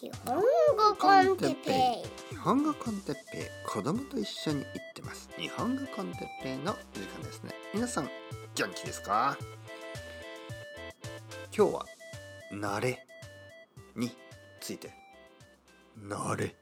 [0.00, 0.42] 日本語
[0.96, 3.42] コンテッペ日本語コンテッペイ。
[3.66, 5.28] 子供と一緒に行ってます。
[5.36, 7.50] 日本語コンテッペイの時間ですね。
[7.74, 8.08] 皆さん
[8.54, 9.36] 元気ですか？
[11.52, 11.86] 今日は
[12.52, 13.04] 慣れ
[13.96, 14.12] に
[14.60, 14.92] ついて。
[16.00, 16.54] 慣れ。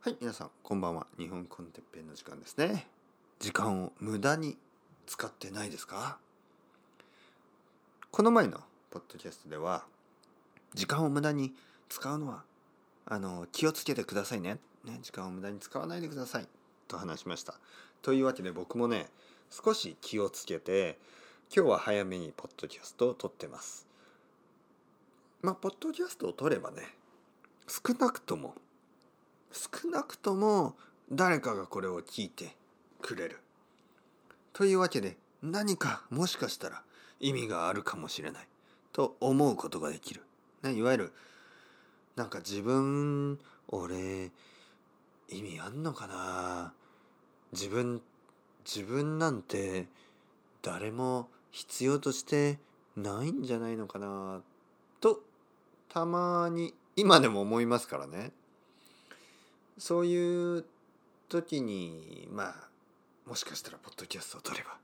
[0.00, 1.06] はい皆さんこんばんは。
[1.16, 2.86] 日本コンテッペイの時間ですね。
[3.38, 4.58] 時間を無駄に
[5.06, 6.18] 使ってないですか？
[8.10, 8.60] この前の
[8.90, 9.84] ポッドキャストでは
[10.74, 11.54] 時間を無駄に
[11.88, 12.44] 使うのは
[13.06, 14.58] あの気をつけてくださいね。
[14.84, 16.48] ね時間を無駄に使わないでください
[16.86, 17.54] と話しました。
[18.02, 19.08] というわけで僕もね
[19.50, 20.98] 少し気をつけて
[21.54, 23.86] 今日は早めにポッドキャストを撮ってます。
[25.40, 26.82] まあポッドキャストを撮ればね
[27.66, 28.54] 少なくとも
[29.52, 30.74] 少なくとも
[31.10, 32.54] 誰かがこれを聞いて
[33.00, 33.38] くれる。
[34.52, 36.82] というわけで何かもしかしたら
[37.20, 38.48] 意味があるかもしれない
[38.92, 40.22] と思うことができる。
[40.62, 41.12] ね、いわゆる
[42.16, 43.38] なんか自分
[43.68, 44.30] 俺
[45.28, 46.72] 意味あんのかな。
[47.52, 48.02] 自分
[48.64, 49.86] 自分なんて
[50.62, 52.58] 誰も必要として
[52.96, 54.42] ないんじゃないのかな。
[55.00, 55.20] と
[55.88, 58.32] たまに今でも思いますからね。
[59.78, 60.64] そういう
[61.28, 62.68] 時にまあ
[63.26, 64.76] もしかしたらポッドキャストを撮れば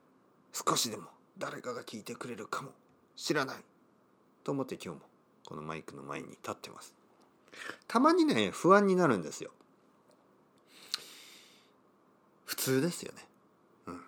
[0.53, 1.05] 少しでも
[1.37, 2.71] 誰かが聞いてくれるかも
[3.17, 3.57] しれない
[4.45, 5.14] と思って今日も
[5.47, 6.95] このマイクの前に立ってます。
[7.87, 9.51] たまにね不安になるんですよ。
[12.45, 13.27] 普通ですよね。
[13.87, 14.01] うん。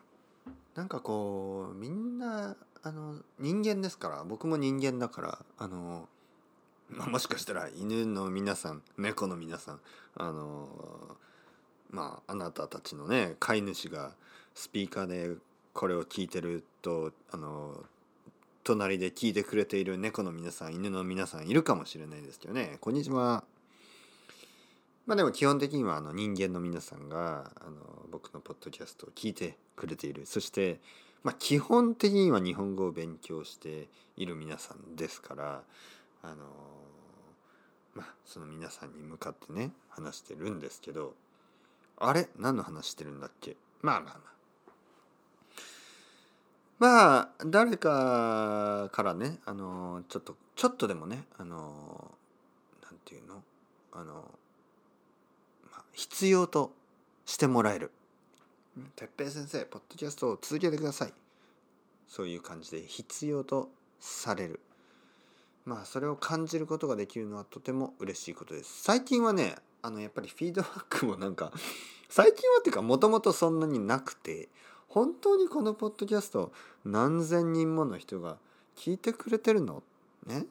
[0.75, 6.09] なんかこうみんなあの人間ですから僕も人間だからあの、
[6.89, 9.81] まあ、もしかしたら犬の皆さん猫の皆さん
[10.17, 10.69] あの
[11.91, 14.13] まああなたたちのね飼い主が
[14.55, 15.35] スピーカーで
[15.73, 17.85] これを聞いてるとあの
[18.67, 22.79] 隣で聞いてくれている猫の皆さん犬の皆さんいるかもしれないですけどね。
[22.81, 23.45] こんにちは。
[25.07, 27.77] まあでも基本的にはあの人間の皆さんがあの
[28.11, 30.27] 僕のポッドキャストを聞いてくれている。
[30.27, 30.81] そして
[31.23, 35.63] まあ基本的には日本語を勉強している皆さんですから
[36.25, 36.35] あの
[37.95, 41.15] まあその皆さんに向かってね話してるんですけど
[41.99, 42.29] あれ？
[42.37, 43.55] 何の話してるんだっけ？
[43.81, 44.36] まあまあまあ。
[46.79, 52.11] まあ誰かからねあのちょっとちょっとでもねあの
[52.83, 53.43] なんていうの
[53.93, 54.15] あの、
[55.73, 56.73] まあ、必要と
[57.25, 57.91] してもらえる
[58.95, 61.15] 「哲平先生ポッドキャストを続けてください」
[62.09, 63.71] そういう感じで必要と
[64.01, 64.61] される。
[65.65, 68.83] まあそれを感じることができるのはとても嬉しいことです。
[68.83, 71.53] 最近はねあのやっぱりフィードバックもなんか
[72.09, 74.49] 最近はっていうかもともとそんなになくて
[74.89, 76.53] 本当にこのポッドキャスト
[76.85, 78.37] 何千人もの人が
[78.77, 79.83] 聞いてくれてるの？
[80.27, 80.47] ね？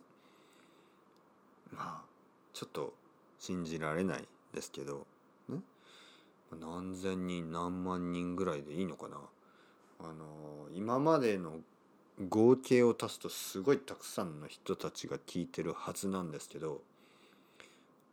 [1.72, 2.02] まあ
[2.54, 2.94] ちょっと
[3.40, 5.06] 信じられないですけど、
[5.50, 5.60] ね、
[6.60, 9.18] 何千人何万人ぐらいでいいのかな？
[10.00, 11.60] あの今までの
[12.30, 16.82] 合計を足すとすごいたくさんの人たちが聞いてるはずなんですけど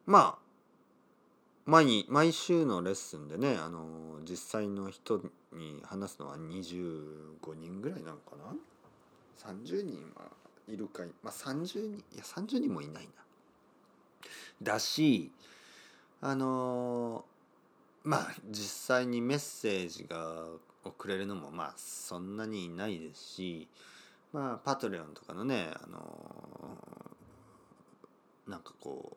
[0.06, 0.43] まあ
[1.66, 5.21] 毎毎週のレッスンでねあの実際の人
[5.55, 8.55] に話すのは25人ぐらいなのかな
[9.53, 10.31] ？30人は
[10.69, 13.11] いるかいまあ30人いや30人もいないな。
[14.62, 15.31] だし
[16.21, 17.25] あの
[18.05, 20.45] まあ実際にメッセージが
[20.85, 23.69] 送れるのもまあそんなにいないですし
[24.33, 25.99] まあパトレオンとかのねあの
[28.49, 29.17] なんかこ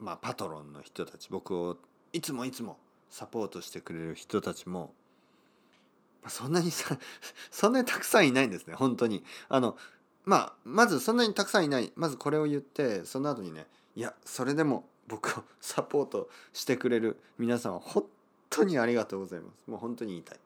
[0.00, 1.76] うまあパトロンの人たち僕を
[2.12, 2.78] いつもいつも
[3.10, 4.92] サポートしてくれる人たちも
[6.28, 6.98] そんなにさ
[7.50, 9.24] そんなにたくさんいないんですね本当に。
[9.48, 9.76] あの
[10.24, 11.92] まあまずそんなにたくさんいない。
[11.96, 13.66] まずこれを言ってその後にね
[13.96, 18.04] いやそれでも僕をサポートしてくれる皆さんは本
[18.50, 19.70] 当にありがとうございます。
[19.70, 20.38] もう本当に言いたい。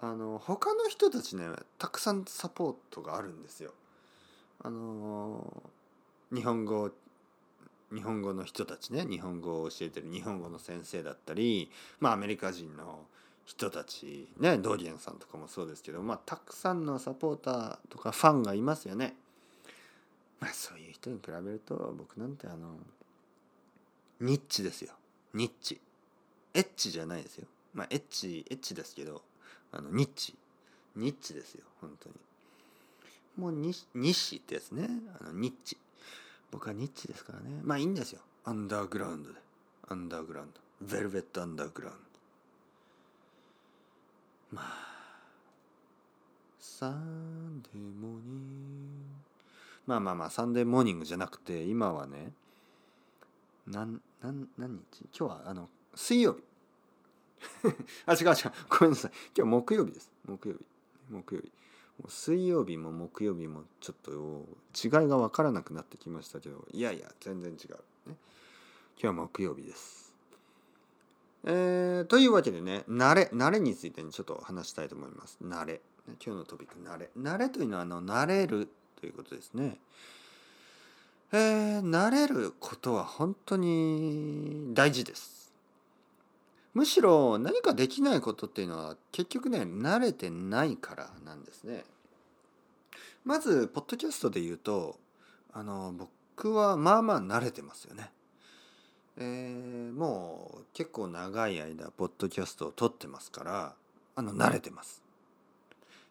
[0.00, 1.46] あの他の人たちね
[1.78, 3.72] たくさんサポートがあるんですよ。
[4.62, 5.62] あの
[6.32, 6.90] 日本語
[7.92, 11.70] 日本語の人たちね日本語を教えてる日本語の先生だったり
[12.00, 13.06] まあアメリカ人の
[13.44, 19.14] 人たちねドリアンさんとかもそうですけどまあたくさんのサポーターとかファンがいますよね。
[20.40, 22.76] まあそういう人に比べると僕なんてあの
[24.20, 24.92] ニッチですよ。
[25.34, 25.80] ニッチ。
[26.54, 27.46] エッチじゃないですよ。
[27.74, 29.22] まあエッチエッチですけど
[29.72, 30.34] あのニッチ。
[30.94, 32.14] ニッチですよ本当に。
[33.36, 34.88] もうニッシってやつね。
[35.20, 35.76] あのニッチ。
[36.50, 37.60] 僕はニッチですからね。
[37.62, 38.20] まあいいんですよ。
[38.44, 39.38] アンダーグラウンドで。
[39.88, 40.60] アンダーグラウンド。
[40.86, 42.11] ベルベットアンダーグラウンド
[44.52, 44.64] まあ
[46.58, 49.22] サンデーモーニング。
[49.86, 52.32] まあまあまあサンデーモーニングじゃなくて今はね
[53.66, 55.06] なんなん何日？
[55.18, 56.42] 今日はあの水曜日。
[58.06, 58.34] あ違う違う。
[58.68, 59.12] ごめんなさい。
[59.36, 60.10] 今日木曜日です。
[60.24, 60.60] 木曜日。
[61.10, 61.46] 木曜日。
[61.98, 64.10] もう水曜日も木曜日もちょっと
[64.74, 67.76] 違いが分からなくなってきましたけどいやいや全然違う、ね、
[68.06, 68.16] 今
[68.96, 70.01] 日は木曜日です。
[71.44, 75.38] えー、というわけでね慣れ慣れについてちょっと話したいと思います。
[75.42, 75.80] 慣れ。
[76.24, 77.10] 今日のトピック慣れ。
[77.18, 78.68] 慣れというのはあの慣れる
[79.00, 79.78] ということですね。
[81.32, 85.52] えー、慣れることは本当に大事です。
[86.74, 91.84] むしろ何かできないことっていうのは結局ね慣れてないからなんですね。
[93.24, 94.98] まずポッドキャストで言うと
[95.52, 98.10] あの僕はまあまあ慣れてますよね。
[99.18, 103.74] えー、もう結構長い間ポッドキャストを撮ってますから
[104.14, 105.02] あの慣れてます。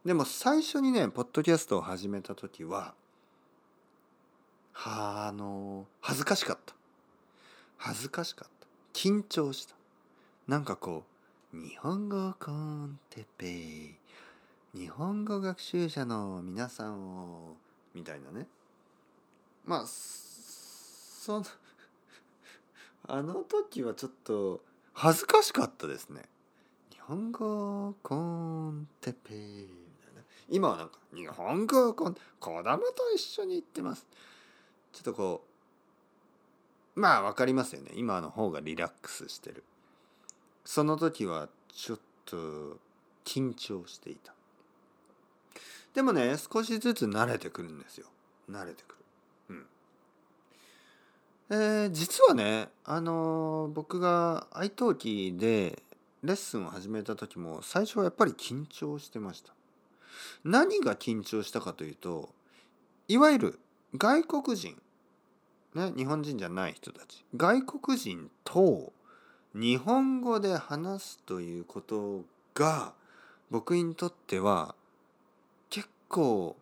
[0.06, 2.94] でも最初にねポッドキャストを始めた時は
[4.74, 6.74] はあの恥ずかしかった。
[7.78, 8.68] 恥ずかしかった。
[8.94, 9.76] 緊張した。
[10.48, 11.04] なんかこ
[11.54, 13.96] う日本語コンテペイ
[14.74, 17.58] 日本語学習者の皆さんを
[17.94, 18.48] みたいなね。
[19.66, 21.46] まあその
[23.14, 24.64] あの時はちょっと
[24.94, 26.22] 恥ずかしかったですね。
[26.94, 29.38] 日本語コンテペイ。
[29.38, 29.68] み
[30.02, 34.08] たいな今はなんか日本語コン子供と一緒に行ってます。
[34.94, 35.44] ちょっとこ
[36.96, 37.92] うまあ分かりますよね。
[37.96, 39.66] 今の方がリラックスしてる。
[40.64, 42.78] その時はちょっと
[43.26, 44.34] 緊張していた。
[45.94, 48.08] でもね少しずつ慣れてくるんですよ。
[48.50, 48.96] 慣れてくる。
[49.50, 49.66] うん。
[51.54, 55.84] えー、実はねあのー、僕が愛登記で
[56.24, 59.54] レッスンを始めた時も最初はやっぱり緊張してました。
[60.46, 62.30] 何が緊張したかというと
[63.10, 63.60] いわゆる
[63.98, 64.82] 外国人、
[65.76, 68.94] ね、日本人じゃない人たち外国人と
[69.54, 72.94] 日本語で話すということが
[73.50, 74.74] 僕にとっては
[75.70, 76.56] 結構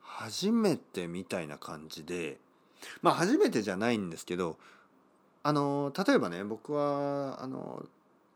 [0.00, 2.38] 初めてみたいな感じで
[3.02, 4.56] まあ初めてじゃないんですけど
[5.42, 7.84] あの例えばね僕はあの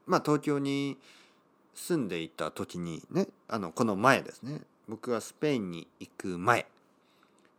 [0.07, 0.97] まあ東京に
[1.75, 6.67] 住んでいた時にねあのこの前ですね僕がスペインに行く前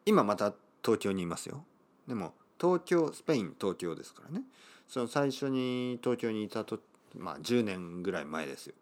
[0.06, 0.54] 今また
[0.84, 1.66] 東京にいますよ。
[2.08, 4.46] でも東京スペイン東京ですからね。
[4.88, 6.80] その最初に東京にいたと
[7.18, 8.74] まあ10年ぐらい前ですよ。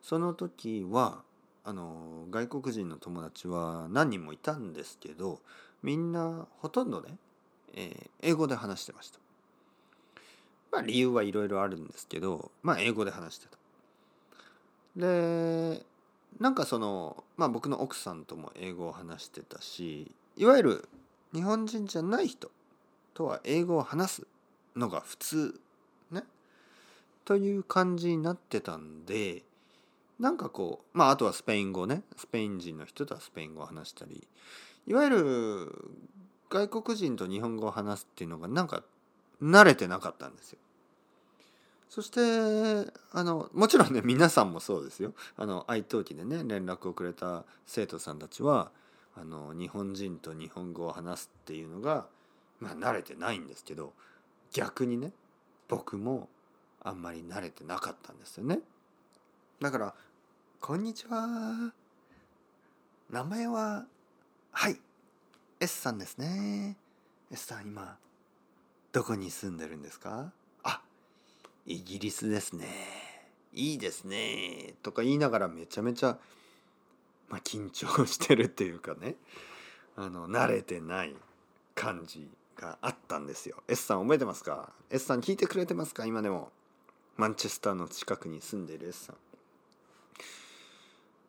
[0.00, 1.22] その時は
[1.68, 5.38] あの外国人の友達は何人もいたんですけど
[5.82, 7.18] みんなほとんどね、
[7.74, 9.18] えー、英語で話してました。
[10.72, 13.58] まあ理由はいろいろあるんですけどまあ英語で話してた。
[14.96, 15.84] で
[16.40, 20.88] なんかそのまあ僕の奥さんとも英語を話してたしいわゆる
[21.34, 22.50] 日本人じゃない人
[23.12, 24.26] とは英語を話す
[24.74, 25.60] のが普通
[26.12, 26.22] ね
[27.26, 29.42] という感じになってたんで
[30.18, 34.26] なんかこうまああとはスペイン語ねスペイン人の人とはスペイン語を話したり
[34.86, 35.90] いわゆる
[36.50, 38.82] 外国人と日本語を話すっていうのがなんか
[39.42, 40.58] 慣れてなかったんですよ。
[41.88, 48.70] そしてあのもちろんね皆さんもそうですよあの愛登記でね連絡をくれた生徒さんたちは
[49.16, 52.06] あの日本人と日本語を話すっていうのが
[52.60, 53.94] まあ慣れてないんですけど
[54.52, 55.12] 逆にね
[55.66, 56.28] 僕も
[56.82, 58.60] あんまり慣れてなかったんですよね。
[59.60, 59.94] だから
[60.60, 61.72] 「こんにちは。
[63.10, 63.86] 名前は
[64.52, 64.76] はい。
[65.60, 66.76] S さんですね。
[67.32, 67.96] S さん今
[68.92, 70.30] どこに住んでるんですか？
[70.64, 70.82] あ
[71.64, 72.66] イギリスですね。
[73.54, 74.74] いいですね。
[74.82, 76.18] とか言いながらめちゃめちゃ、
[77.30, 79.14] まあ、緊張してるっていうかね。
[79.96, 81.14] あの慣れてない
[81.74, 83.62] 感じがあったんですよ。
[83.68, 86.04] S さん覚えてますか？S さん聞いてくれてますか？
[86.04, 86.50] 今でも。
[87.16, 89.16] マンチェスターの近くに住んでいる S さん。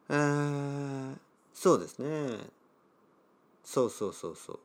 [0.10, 1.16] えー、
[1.54, 2.38] そうですね。
[3.64, 4.60] そうそうそうそう。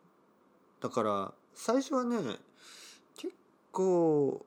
[0.80, 2.16] だから最初はね
[3.16, 3.34] 結
[3.72, 4.44] 構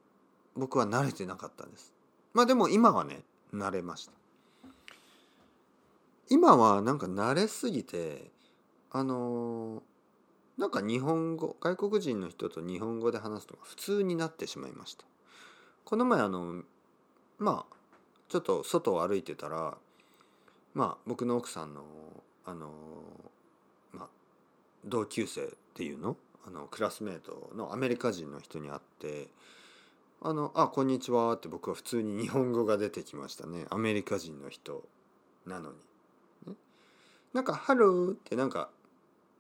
[0.56, 1.94] 僕は慣れてなかったんです。
[2.34, 3.22] まあでも今はね
[3.54, 4.12] 慣れました。
[6.30, 8.32] 今はなんか慣れすぎて
[8.92, 9.84] あの
[10.58, 15.06] なんか日本語外国人の人と日本語で話すのが普通になってしまいました。
[15.86, 16.64] この前あの
[17.38, 17.76] まあ
[18.30, 19.78] ちょっと外を歩いてたら
[20.78, 21.82] まあ僕の奥さんの
[22.46, 22.70] あの
[23.92, 24.08] まあ
[24.86, 26.16] 同級生っていうの？
[26.46, 29.28] あのクラスメートのアメリカ人の人に会って
[30.22, 33.66] あの「あこんにちは」って僕は普通に日本語が出てきましたね。
[33.72, 34.84] アメリカ人の人
[35.48, 35.78] なのに、
[36.46, 36.54] ね、
[37.34, 38.70] なんか「Hello」ってなんか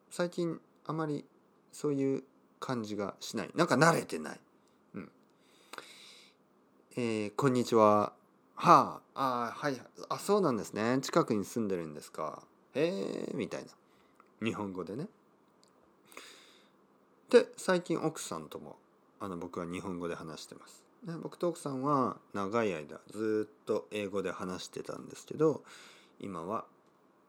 [0.09, 1.23] 最近あまり
[1.71, 2.23] そういう
[2.59, 3.51] 感じがしない。
[3.53, 4.39] なんか慣れてない。
[4.95, 5.11] うん
[6.95, 8.16] えー、こんにちは
[8.57, 10.99] はああはいあそうなんですね。
[11.01, 12.41] 近くに住んでるんですか。
[12.73, 13.69] へえみたいな。
[14.43, 15.07] 日本語でね。
[17.29, 18.77] で最近奥さんとも
[19.19, 25.61] あの僕は日本語で話してます、ね、僕と奥さんは長い間ずっと英語で話してたんですけど
[26.21, 26.63] 今は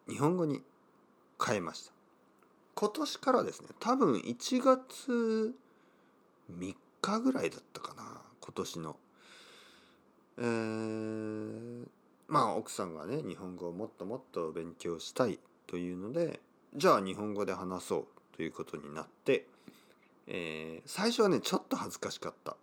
[0.08, 0.62] 日本語に
[1.44, 1.92] 変えました。
[2.74, 5.54] 今年からですね多分1月
[6.58, 8.96] 3日ぐらいだったかな今年の。
[10.38, 11.86] えー、
[12.28, 16.40] まあ奥さんがね日本語をもっともっと勉強したいというので
[16.76, 19.46] じゃあ日本語で話そうということになって、
[20.28, 22.56] えー、最初はねちょっと恥ずかしかった。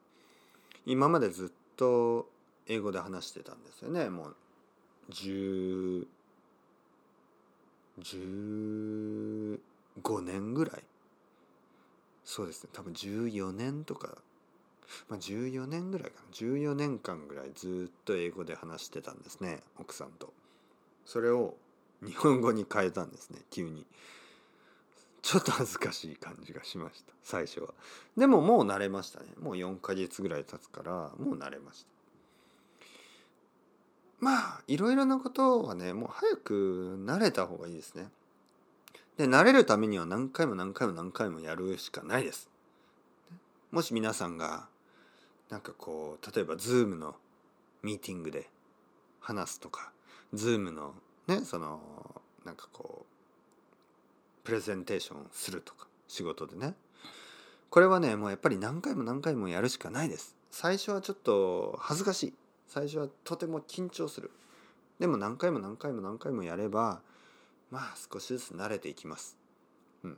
[0.86, 2.30] 今までずっと
[2.68, 4.10] 英語で話してたんですよね。
[4.10, 4.36] もう
[5.12, 6.06] 10
[8.02, 9.60] 15
[10.22, 10.84] 年ぐらい。
[12.24, 12.70] そうですね。
[12.74, 14.18] 多分14年とか
[15.10, 16.34] まあ、14年ぐらいかな。
[16.34, 20.34] 14年間ぐらいずっと英語で話してたんですね奥さんと。
[21.06, 21.56] それを
[22.06, 23.86] 日本語に変えたんですね急に。
[25.22, 27.70] ちょっと恥ずかしい感じがしました最初は。
[28.16, 29.26] でももう慣れましたね。
[29.42, 31.90] もう4ヶ月ぐらい経つからもう慣れました。
[34.20, 38.10] まあいろいろなことはねもう早く慣れた方がいいですね。
[39.18, 42.50] で慣れるためには何回も何回も何回もやるしかないです。
[43.72, 44.68] もし皆さんが
[45.56, 47.16] なんかこう例えば Zoom の
[47.82, 48.50] ミーティングで
[49.22, 49.94] 話すとか
[50.34, 50.94] Zoom の
[51.28, 51.80] ねその
[52.44, 56.74] なんかこうプレゼンテーションするとか仕事でね。
[57.70, 60.36] これはねもうやっぱり何回も何回もやるしかないです。
[60.52, 62.34] 最初はちょっと恥ずかしい。
[62.68, 64.32] 最初はとても緊張する。
[65.00, 67.00] でも何回も何回も何回もやれば
[67.72, 69.38] まあ少しずつ慣れていきます。
[70.04, 70.18] うん。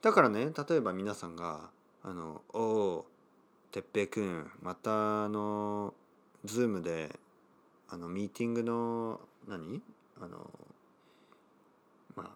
[0.00, 1.68] だからね例えば皆さんが
[2.02, 3.06] 「あのおお
[3.72, 5.94] 哲平くんまたあの
[6.44, 7.18] ズームで
[7.88, 9.80] あのミーティングの何？
[10.20, 10.50] あの
[12.14, 12.28] まあ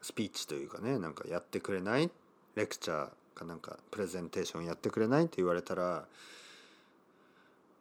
[0.00, 2.08] スピーチというかねなんかやってくれない？
[2.54, 5.24] レクチャーかなんかプレゼンテーションやってくれない？
[5.24, 6.06] って言われたら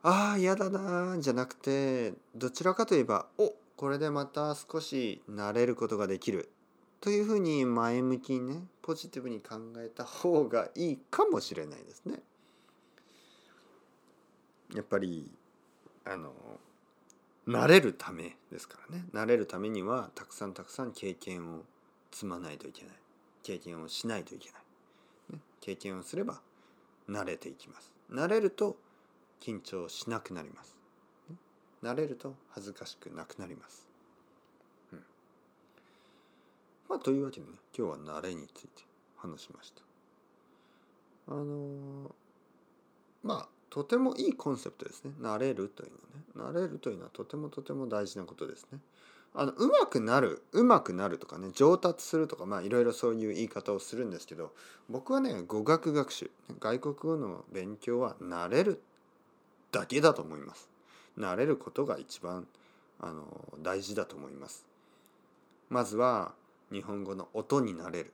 [0.01, 6.49] ああ嫌だなじゃなくてどちらかといえばおこれでまた少し慣れることができる。
[7.01, 12.19] というふうに前向きにねポジティブに考えた方がいいかもしれないですね。
[14.75, 15.31] やっぱり
[16.05, 16.33] あの
[17.47, 19.05] 慣れるためですからね。
[19.13, 21.63] 慣れるためにはたくさんたくさん経験を
[22.11, 22.91] 積まないといけない。
[23.41, 24.57] 経験をしないといけな
[25.31, 26.41] い、ね、経験をすれば
[27.09, 27.91] 慣れていきます。
[28.11, 28.77] 慣れると
[29.41, 30.75] 緊張しなくなります、
[31.81, 33.88] 慣れると恥ずかしくなくなります。
[36.89, 38.84] まあというわけでね今日は慣れについて
[39.17, 39.81] 話しました。
[41.27, 42.10] あのー、
[43.24, 45.12] まあとてもいいコンセプトですね。
[45.22, 45.91] 慣れるという
[46.36, 46.58] のはね。
[46.58, 48.79] 慣れるというのはとてもとても大事なことですね。
[49.36, 54.51] あのうまくなるうまくなるとかね上達するとかまあいろいろそういう言い方をするんですけど
[54.89, 58.81] 僕はね語学学習外国語の勉強は慣れる
[59.72, 60.67] だけだと思います。
[61.17, 62.48] 慣れることが一番
[63.00, 63.24] あの
[63.62, 64.65] 大事だと思います。
[65.69, 66.34] まずは
[66.71, 68.13] 日本語の音になれる、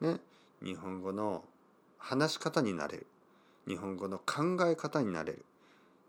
[0.00, 0.20] ね、
[0.62, 1.44] 日本語の
[1.98, 3.06] 話し方になれる。
[3.68, 5.44] 日本語の考え方になれる。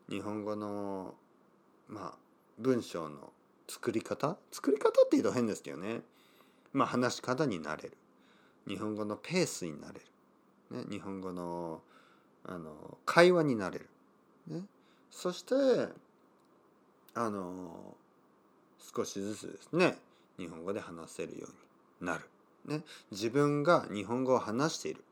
[0.10, 1.14] 日本語の
[1.88, 2.18] まあ
[2.58, 3.32] 文章の
[3.68, 4.38] 作り方？
[4.52, 6.02] 作り方って言うと変ですけどね。
[6.72, 7.98] まあ話し方になれる。
[8.68, 10.00] 日本語のペースになれ
[10.72, 11.82] る、ね、日本語の
[12.46, 13.90] あの会話になれる、
[14.48, 14.62] ね、
[15.12, 15.54] そして
[17.14, 17.96] あの
[18.96, 19.98] 少しずつですね。
[20.38, 21.56] 日本語で話せるように。
[22.04, 22.22] なる。
[22.66, 22.82] ね、
[23.12, 25.04] 自分が日本語を話している。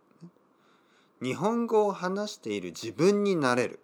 [1.22, 3.80] 日本語を話している自分になれる。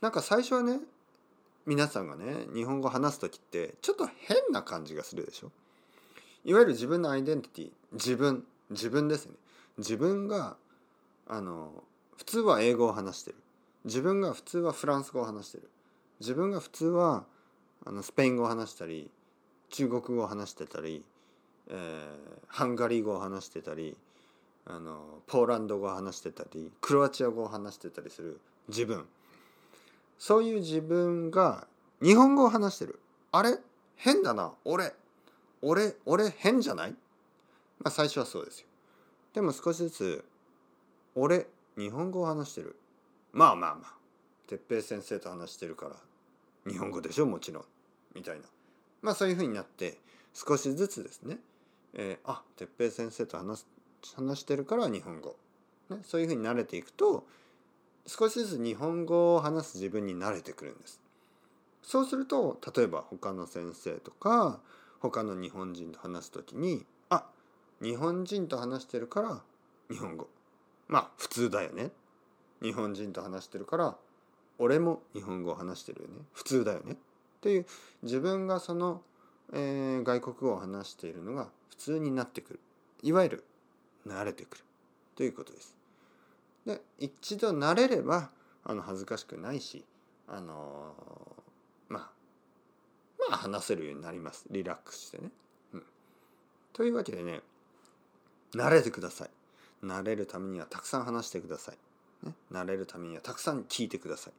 [0.00, 0.80] なんか最初はね
[1.64, 5.50] 皆さんがね日本語を話す時ってちょっと変な感じがするでしょ。
[6.44, 9.32] いわゆる自分のアイデンティティ自分自分ですね。
[9.78, 10.56] 自分が
[11.26, 11.72] あの
[12.18, 13.36] 普通は英語を話してる。
[13.84, 15.70] 自分が普通はフランス語を話してる。
[16.20, 17.24] 自分が普通は
[17.86, 19.10] あのスペイン語を話したり
[19.70, 21.02] 中国語を話してたり
[21.68, 23.96] えー、ハンガリー語を話してたり
[24.66, 29.06] あのポーランド語を話してたりクロアチア語を話してたりする自分。
[30.18, 31.66] そういう自分が
[32.02, 32.98] 日本語を話してる。
[33.32, 33.58] あれ？
[33.96, 34.52] 変だな。
[34.64, 34.92] 俺。
[35.62, 36.90] 俺俺変じゃない？
[36.90, 38.66] まあ最初はそうですよ。
[39.32, 40.24] でも少しずつ
[41.14, 42.76] 俺日本語を話してる。
[43.32, 43.94] まあまあまあ。
[44.46, 45.96] 哲平先生と話してるから
[46.70, 47.26] 日本語でしょ？
[47.26, 47.64] もちろん。
[48.14, 48.42] みたいな。
[49.02, 49.98] まあそういうふうになって
[50.32, 51.38] 少しずつですね。
[51.94, 53.66] えー、あ哲平先生と話す
[54.16, 55.36] 話してるから日本語、
[55.90, 57.24] ね、そういうふうに慣れていくと
[58.06, 61.00] 少しずつ日本語を話す自分に慣れてくるんです。
[61.82, 64.60] そうすると例えば他の先生とか
[65.00, 67.26] 他の日本人と話す時にあ
[67.82, 69.42] 日本人と話してるから
[69.90, 70.28] 日本語。
[70.88, 71.90] まあ普通だよね。
[72.62, 73.96] 日本人と話してるから
[74.58, 76.24] 俺も日本語を話してるよね。
[76.32, 76.92] 普通だよね。
[76.92, 76.96] っ
[77.40, 77.66] ていう
[78.02, 79.02] 自分がその、
[79.52, 82.60] えー、外国語を話しているのが普通になってくる
[83.02, 83.44] いわゆる
[84.06, 84.64] 慣れてくる
[85.16, 85.76] ということです。
[86.66, 88.30] で一度慣れれば
[88.64, 89.84] あの恥ずかしくないし
[90.26, 92.10] あのー、まあ
[93.28, 95.30] まあ話せるようになりますリラックスしてね。
[95.74, 95.82] うん、
[96.72, 97.40] というわけでね
[98.54, 99.30] 慣れてください。
[99.84, 102.26] 慣れるためにはたくさん話してください。
[102.26, 104.32] ね、慣れるためにはたくさん聞いてください。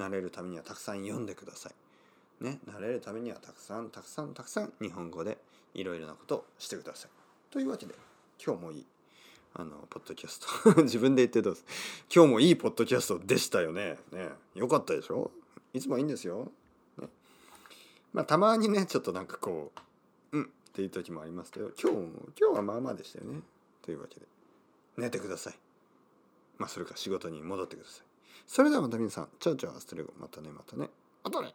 [0.00, 1.72] 慣れるためにはたくさん読んでください。
[2.40, 5.38] ね、慣れるためにはたくさんたくさんたくさん日本語で
[5.74, 7.10] いろいろなことをしてください。
[7.50, 7.94] というわけで
[8.44, 8.86] 今日もいい
[9.54, 10.38] あのポッドキャス
[10.74, 10.82] ト。
[10.84, 11.64] 自分で言ってどうです
[12.14, 13.98] 今日もいいポッドキャストでしたよね。
[14.12, 14.30] ね。
[14.54, 15.30] よかったでしょ？
[15.72, 16.50] いつもいいんですよ、
[16.96, 17.08] ね、
[18.12, 19.72] まあたまにねちょっとなんかこ
[20.32, 22.02] ううんっていう時もありますけど今日も
[22.40, 23.42] 今日はまあまあでしたよね。
[23.82, 24.26] というわけで
[24.96, 25.58] 寝てください。
[26.56, 28.04] まあそれか仕事に戻ってください。
[28.46, 30.88] それではまた皆さんチャオチャオアストレゴまたねまたね。
[31.24, 31.54] またね。